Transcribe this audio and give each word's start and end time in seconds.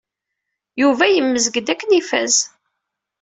Yuba 0.81 1.05
yemyezg-d 1.13 1.67
akken 1.73 1.97
ifaz. 1.99 2.35